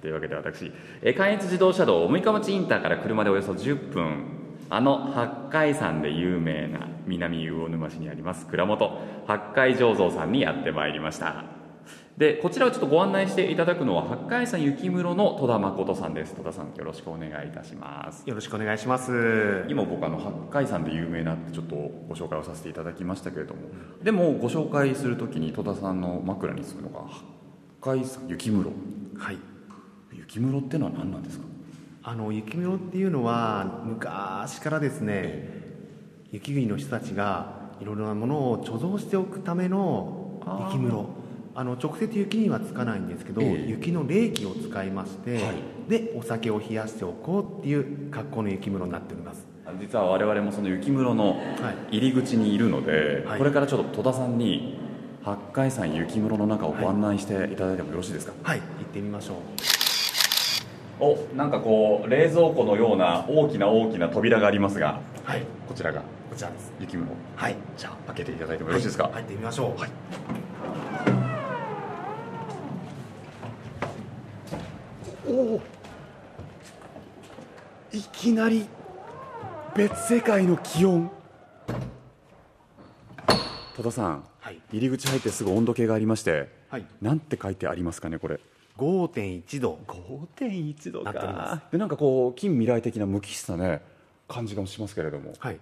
[0.00, 0.72] というわけで私
[1.16, 4.24] 関越自動車道六日町インターから車でおよそ10分
[4.70, 11.44] あの八海山で有名な南魚沼市にあります蔵元八海醸造さんにやってまいりました。
[12.16, 16.34] でこちらをちょっとご案内していただくのは八海山雪室の戸田誠さんです。
[16.34, 18.22] 戸田さんよろしくお願いいたします。
[18.28, 19.64] よろしくお願いします。
[19.68, 23.62] 今僕あの八海山で有名なってちょっとご紹介をさせていただきましたけれども、
[24.02, 27.00] でもご紹介するときに戸田さんの枕にするのが
[27.80, 28.70] 八海山雪室。
[29.18, 29.38] はい。
[30.12, 31.46] 雪室ってのは何なんですか？
[32.02, 35.48] あの雪室っていうのは昔からですね、
[36.30, 41.21] 雪国の人たちがいろいろなものを貯蔵しておくための雪室
[41.54, 43.66] あの直接雪にはつかないんですけど、ええ。
[43.68, 45.54] 雪の冷気を使いまして、はい。
[45.88, 49.46] でお酒を冷やしておこうっていう格好の雪室になっております。
[49.80, 51.34] 実は我々もその雪室のは
[51.90, 51.96] い。
[51.98, 53.38] 入り口にいるので、はい。
[53.38, 54.78] これからちょっと戸田さんに
[55.22, 58.60] 八海山雪室の中をご案内していただいてもよろしいですか、はい。
[58.60, 59.36] 行ってみましょう。
[61.00, 65.42] おなんかこう冷蔵庫のような大きな大きな扉がありますがはい。
[65.68, 66.72] こちらがこちらです。
[66.80, 67.06] 雪室。
[67.36, 67.56] はい。
[67.76, 69.80] じゃあ開けていただいてもよろしいですか、入ってみましょう。
[69.80, 69.90] はい
[77.92, 78.66] いきなり
[79.74, 81.10] 別世界の気温。
[83.74, 84.60] 戸田さん、はい。
[84.72, 86.86] 入り口入ってすぐ温度計がありまして、はい。
[87.00, 88.40] なんて書いてありますかねこれ。
[88.76, 91.72] 5.1度5.1度なっております。
[91.72, 93.80] でなんかこう近未来的な無機質なね
[94.28, 95.32] 感じがしますけれども。
[95.38, 95.60] はい。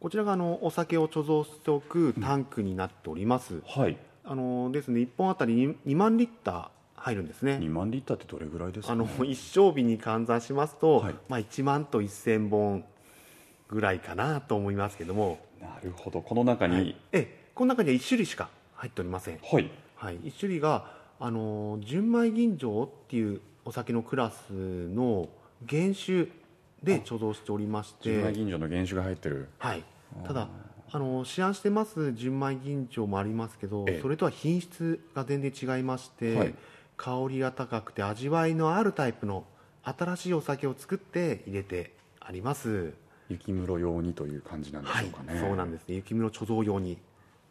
[0.00, 3.96] こちらがあのお酒を貯蔵しておくタンクになっております、はい。
[4.24, 7.58] あのですね1本あたり 2, 2万リッター入るんですね。
[7.60, 11.14] 2万リッターってどれぐらいですか、あね、の一升日に換算しますと、はい。
[11.28, 12.84] まあ、1万と1000本
[13.68, 16.20] ぐらいかなと思いますけども、なるほど。
[16.20, 16.96] この中に、はい。
[17.12, 17.38] ええ。
[17.54, 19.70] この中には1種類しか入っておりません、はい。
[19.96, 25.28] はい、1種類があの純米吟醸っていうお酒のクラスの
[25.68, 26.28] 原酒
[26.84, 29.48] で貯蔵しておりまし純米て、吟醸の原酒が入ってる。
[29.58, 29.82] はい、
[30.24, 30.48] ただ
[30.90, 34.00] あの市販してます純米吟醸もありますけど、ええ。
[34.00, 36.54] それとは品質が全然違いまして、はい
[36.98, 39.44] 香りが高くて味わいのあるタイプの
[39.84, 42.92] 新しいお酒を作って入れてあります。
[43.30, 45.86] 雪室用にという感じなんでしはいょうかね、そうなんです。
[45.88, 46.98] ね雪室貯蔵用に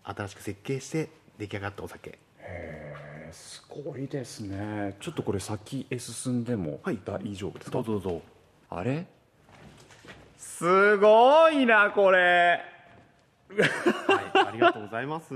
[0.03, 2.19] 新しく設計して出来上がったお酒。
[2.39, 4.95] へーすごいですね。
[4.99, 6.99] ちょっとこれ先へ進んでもはい。
[7.05, 8.21] 大丈夫ですか、どうぞどうぞ。
[8.69, 9.05] あれ？
[10.37, 12.61] すごいなこれ。
[13.49, 15.33] はいありがとうございます。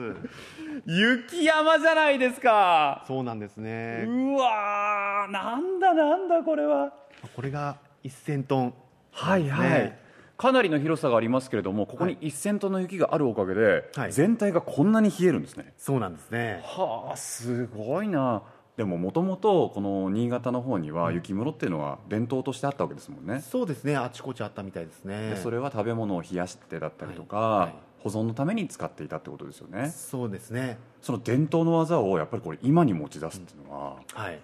[0.86, 3.04] 雪山じゃないですか。
[3.08, 4.06] そうなんですね。
[4.08, 6.94] うわーなんだなんだこれは。
[7.36, 8.74] これが1000トン。
[9.12, 10.00] はいはい、ね。
[10.38, 14.14] かなりの広さがありますけれどもここに1000トンの雪があるおかげで、はい。
[14.14, 15.74] 全体がこんなに冷えるんですね。
[15.78, 16.62] そうなんですね。
[16.64, 18.44] はあすごいな。
[18.78, 23.98] でももともとこの新潟の方には雪室っていうのは伝統としてあったわけですもんね、そうですね。
[23.98, 25.32] あちこちあったみたいですね。
[25.32, 27.60] でそれは食べ物を冷やしてだったりとか、はい。
[27.66, 29.92] はい保存のために使っていたってことですよね。
[29.92, 30.78] そうですね。
[31.02, 34.40] その伝統の技をやっぱりこれ今に持ち出すっていうのは、はい。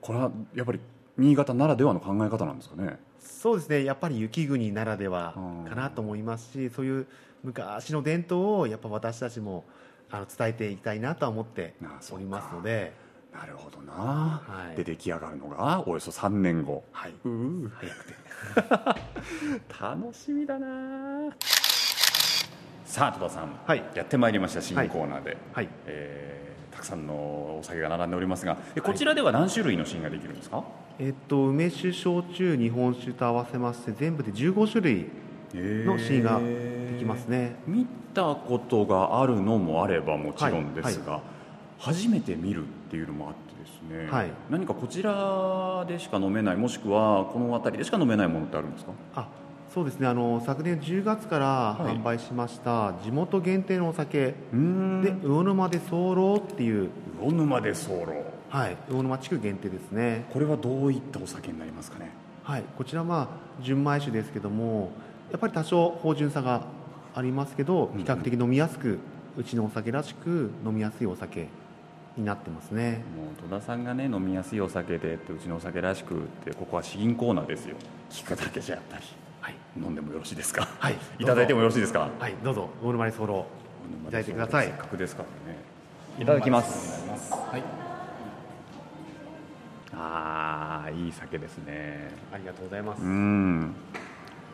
[0.00, 0.80] これはやっぱり
[1.18, 2.98] 新潟ならではの考え方なんですかね。
[3.18, 3.84] そうですね。
[3.84, 5.64] やっぱり雪国ならではうん。
[5.68, 7.06] かなと思いますしそういう
[7.42, 9.64] 昔の伝統をやっぱ私たちも
[10.10, 11.74] あの伝えていきたいなとは思って
[12.12, 12.92] おりますので。
[13.32, 14.76] なるほどな、はい。
[14.76, 16.84] で出来上がるのがおよそ3年後。
[16.92, 17.12] はい。
[17.24, 18.14] うー早くて。
[19.80, 21.30] 楽しみだな
[22.90, 23.84] さあ戸田さん、はい。
[23.94, 25.68] やってまいりました新コーナーで、はい。
[25.86, 30.64] えーたくさんのお酒が並んでおりますがえこちらでは何種類の試飲ができるんですか、
[30.98, 35.06] えっと梅酒焼酎日本酒と合わせまして全部で15種類
[35.54, 36.40] のシーンが
[36.92, 37.56] できますね。
[37.66, 41.20] 見たことがあるのもあればもちろんですが、
[41.78, 44.30] 初めて見るっていうのもあってですね、はい。
[44.48, 48.92] 何かこちらでしか飲めないもしくはこの辺りでしか飲めないものってあるんですか？
[49.16, 49.28] あ
[49.72, 50.08] そうですね。
[50.08, 51.96] あの昨年10月からはい。
[51.96, 54.34] 販売しました地元限定のお酒。
[54.52, 58.06] で魚沼で候っていう、魚沼で候
[58.48, 60.26] はい、魚沼地区限定ですね。
[60.32, 62.10] これはどういったお酒になりますかね？
[62.42, 63.28] はい、こちらは
[63.62, 64.90] 純米酒ですけども
[65.30, 66.64] やっぱり多少芳醇さが
[67.14, 68.98] ありますけど比較的飲みやすく、
[69.36, 71.46] うちのお酒らしく飲みやすいお酒
[72.16, 73.04] になってますね。
[73.16, 77.76] もう戸田さんがね飲みやすいお酒でってうちのお酒らしくってここは試飲コーナーですよ。
[78.10, 79.04] 聞くだけじゃやっぱり
[79.50, 80.68] はい、飲んでもよろしいですか？
[80.78, 80.96] はい。
[81.18, 82.08] いただいてもよろしいですか？
[82.18, 82.68] はい、どうぞ。
[82.82, 83.46] 魚沼で候。
[84.02, 84.66] いただいてください。
[84.66, 85.58] せっかくですからね。
[86.18, 87.08] いただきます。
[87.30, 87.62] はい。
[89.92, 92.10] ああいい酒ですね。
[92.32, 93.74] ありがとうございます、うん。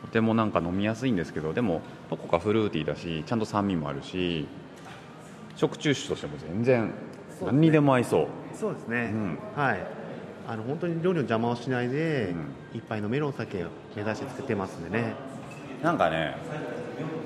[0.02, 4.48] とてもなんか飲みやすいんですけどでもどこかフルーティーだしちゃんと酸味もあるし
[5.54, 6.92] 食中酒としても全然
[7.44, 8.28] 何にでも合いそう。
[8.54, 9.38] そうですね、うん。
[9.54, 9.87] はい。
[10.48, 12.35] あの本当に料理の邪魔をしないで、
[12.72, 15.14] う一杯飲めるお酒を目指して作ってますんでね。
[15.82, 16.37] なんかね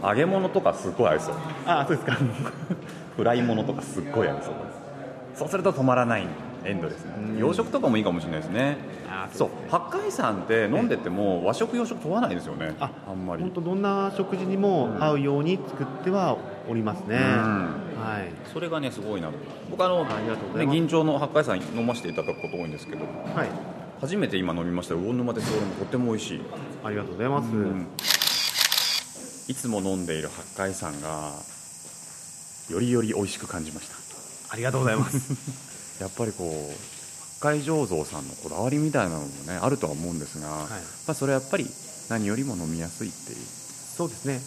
[0.03, 1.35] 揚げ物とかすっごい合いそう。
[1.67, 2.17] あそうですか。
[3.17, 4.55] フライ物とかすっごい合いそう。
[5.35, 6.27] そうすると止まらない。
[6.65, 8.77] エンドですね洋食とかもいいかもしれないですね。
[9.33, 12.75] そう八海山って飲んでても和食洋食問わないですよね。
[12.81, 13.43] ああんまり。
[13.43, 16.37] 本当どんな食事にも合うように作っては
[16.69, 17.21] おりますね、うん。
[17.21, 18.31] はい。
[18.53, 19.29] それがねすごいな。
[19.29, 19.35] と
[19.71, 23.05] 僕あのあね銀醸の八海山飲ませていただくこと多いんですけど。
[23.35, 26.41] はい初めて今飲みました魚沼でソールもとっても美味しい。
[26.83, 27.51] ありがとうございます、
[29.53, 31.35] いつも飲んでいる八海山が
[32.71, 34.55] よりより美味しく感じました。
[34.55, 35.35] ありがとうございます。
[36.01, 36.75] やっぱりこう
[37.45, 40.69] 八海醸造さんのこだわりみたいなのもねあるとは思うんですが、はい。
[40.71, 40.79] ま
[41.09, 41.67] あ、それはやっぱり
[42.09, 43.39] 何よりも飲みやすいっていう。
[43.97, 44.41] そうですね。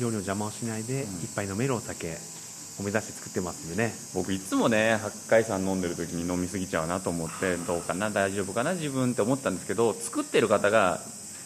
[0.00, 2.10] 料理の邪魔をしないで、一杯飲めるお酒。
[2.10, 2.37] を
[2.82, 3.92] 目指して作ってますんでね。
[4.14, 11.00] 僕いつもね八海山飲んでる時に飲みすぎちゃうなと思ってどうかな大丈夫かな自分って思ったんですけど作ってる方が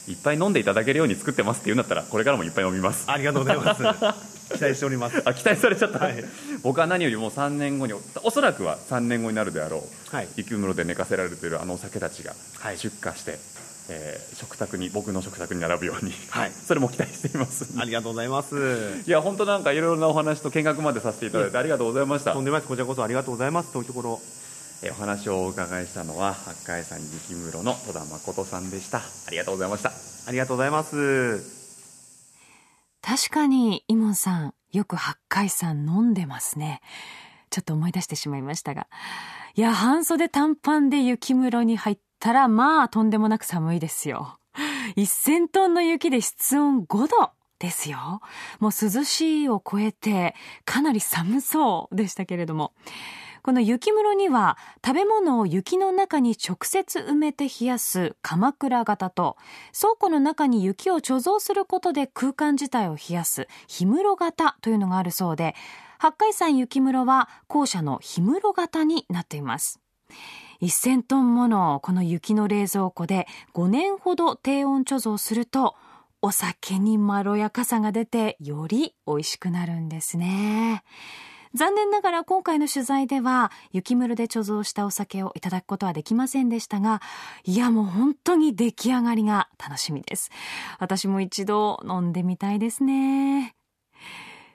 [0.08, 3.10] いっぱい飲んでいただけるように作ってますって言うんだったらこれからもいっぱい飲みます。
[3.10, 3.82] ありがとうございます。
[4.52, 5.22] 期待しております。
[5.24, 6.24] あ期待されちゃった、はい。
[6.62, 9.78] 僕は何よりも3年後におそらくは3年後になるであろ
[10.12, 10.28] うはい。
[10.36, 12.78] 雪室で寝かせられているあのお酒たちがはい。
[12.78, 13.38] 出荷して、
[13.88, 16.52] えー食卓に僕の食卓に並ぶように、はい。
[16.66, 17.66] それも期待しています。
[17.78, 19.02] ありがとうございます。
[19.06, 22.32] いや本当なんかいろいろなお話と見学までさせていただいてありがとうございました。
[22.32, 22.68] とんでもないです。
[22.68, 23.72] こちらこそありがとうございます。
[23.72, 24.20] 遠いところ。
[24.82, 28.98] えーお話をお伺いしたのは八海山雪室の戸田誠さんでした。
[28.98, 29.92] ありがとうございました。
[30.26, 31.62] ありがとうございます。
[33.00, 36.80] 確かに、イモンさん、よく八海山飲んでますね。
[37.50, 38.86] ちょっと思い出してしまいましたが。
[39.54, 44.38] いや、半袖短パンで雪室に入ったら、まあ、とんでもなく寒いですよ。
[44.96, 48.20] 1000トンの雪で室温5度ですよ。
[48.60, 52.74] もう涼しいを超えて、かなり寒そうでしたけれども。
[53.42, 54.56] この雪室には
[54.86, 59.36] 食べ物を雪の中に直接埋めて冷やす鎌倉型と
[59.76, 65.56] 倉庫の中に雪を貯蔵することで空間自体を冷やす氷室型というのがあるそうで
[65.98, 69.80] 八海山雪室は後者の氷室型になっています
[70.68, 75.74] 1000トンものこの雪の冷蔵庫で5年ほど低温貯蔵すると
[76.20, 80.84] お酒にまろやかさが出てより美味しくなるんですね。
[81.54, 87.02] 残念ながら今回の取材では雪室で貯蔵したお酒をいただくことはできませんでしたが
[87.44, 90.30] いやもう本当に出来上がりが楽しみです。
[90.78, 93.54] 私も一度飲んでみたいですね。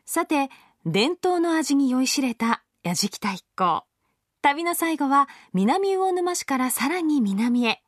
[0.05, 0.49] さて
[0.85, 3.86] 伝統の味に酔いしれた矢敷太一行
[4.47, 7.81] 旅の最後は南魚沼市からさらに南へ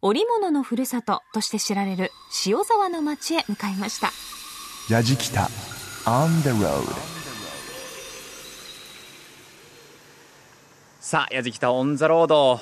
[0.00, 2.12] 織物のふるさととして知られる
[2.46, 4.12] 塩沢の町へ向かいました
[4.88, 5.48] やじきた
[6.04, 6.84] On the road
[11.00, 12.60] さあ、やじきたオン・ザ・ロード。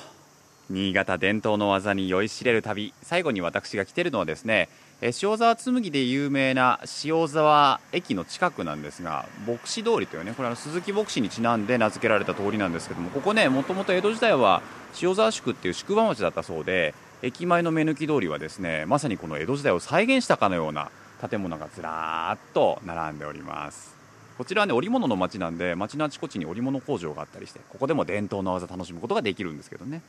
[0.69, 2.93] 新潟伝統の技に酔いしれる旅。
[3.03, 4.69] 最後に私が来てるのはですね、
[4.99, 14.63] え塩沢紬で有名な塩沢駅の近くなんですが、牧之通りというね、これは鈴木牧之にちなんで名付けられた通りなんですけども、ここね、もともと江戸時代は
[14.99, 20.89] 塩沢宿っていう宿場町だったそうで、駅前の目抜き通りはですね、まさにこの江戸時代を再現したかのような
[21.29, 23.97] 建物がずらーっと並んでおります。
[24.37, 30.03] こちらはね織物の町なんで町のあちこちに織物工場があったりしてここでも伝統の技楽しむことができるんですけどね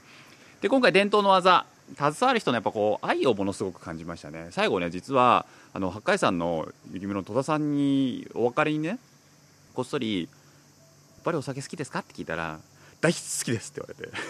[0.61, 4.49] で今回伝統の技携わる人のやっぱこう愛をものすごく感じましたね。
[4.51, 8.99] 最後ね実はあの八海山の雪室の戸田さんにお別れにね
[9.75, 10.23] こっそり
[11.17, 12.59] 「やっぱりお酒好きですか?」って聞いたら
[13.01, 14.13] 「大好きです」って言われて。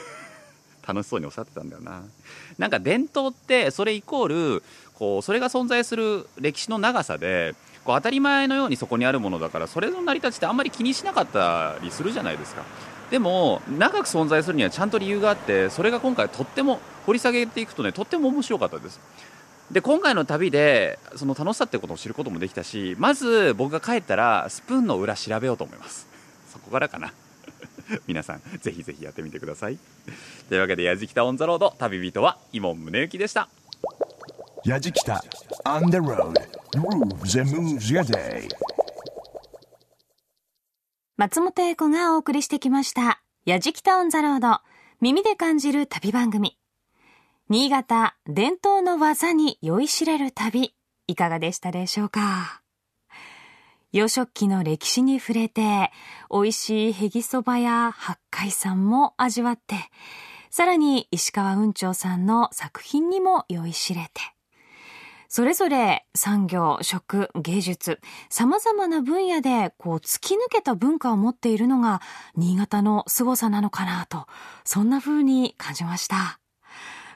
[0.86, 2.02] 楽しそうにおっしゃってたんだよな。
[2.56, 4.62] なんか伝統ってそれイコール
[4.94, 7.54] こうそれが存在する歴史の長さで
[7.84, 12.62] こう当たり前のようにそこにあるものだからそれの成り立ちってあんまり気にしなかったりするじゃないですか。
[13.10, 19.00] でも長く存在するにはちゃんと理由があってそれが今回とっても掘り下げていくとねとっても面白かったです。
[19.70, 26.06] で今回の旅でその楽しさってことを知ることもできたしまず僕が帰ったらスプーンの裏調べようと思います。
[26.50, 27.12] そこからかな。
[28.06, 29.78] 皆さんぜひぜひやってみてください。
[30.48, 33.48] というわけで「やじきたオン・ザ・ロード」旅人は井門宗之でした。
[34.64, 35.22] やじきた
[35.64, 36.34] On the road.
[36.74, 38.48] Grooves and moves your day.
[41.18, 43.20] 松本英子がお送りしてきました。
[43.44, 44.60] やじきたオンザロード。
[45.00, 46.56] 耳で感じる旅番組。
[47.48, 50.76] 新潟伝統の技に酔いしれる旅。
[51.08, 52.62] いかがでしたでしょうか？
[53.90, 55.90] 洋食器の歴史に触れて、
[56.30, 59.74] 美味しいへぎそばや八海山も味わって、
[60.50, 64.20] さらに石川雲長さんの作品にも酔いしれて、
[65.28, 68.00] それぞれ産業、食、芸術、
[68.30, 72.00] 様々な分野でこう突き抜けた文化を持っているのが
[72.34, 74.26] 新潟の凄さなのかなと、
[74.64, 76.40] そんな風に感じました。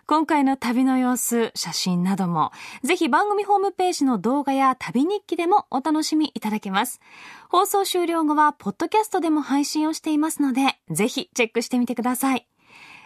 [0.04, 2.52] 今回の旅の様子、写真なども、
[2.82, 7.00] ぜひ番組ホームページの動画や旅日記でもお楽しみいただけます。
[7.48, 12.46] 放送終了後は、ポッドキャストでも配信をしていますので、ぜひチェックしてみてください。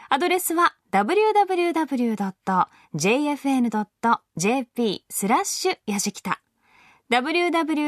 [0.08, 2.24] アドレスは www.jfn.jp
[5.10, 6.40] スラッシュやじきた。
[7.10, 7.84] www.jfn.jp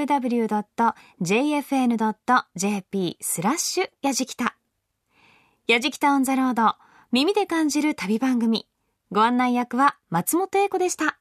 [3.22, 4.56] スラッシュやじきた。
[5.66, 6.74] やじきたオンザロード
[7.10, 8.68] 耳で感じる旅番組。
[9.10, 11.18] ご案内役は松本英子でした。